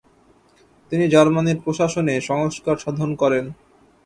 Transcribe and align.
তিনি 0.91 1.05
জার্মানির 1.07 1.57
প্রশাসনে 1.63 2.15
সংস্কার 2.21 2.75
সাধন 2.77 3.09
করেন। 3.15 3.45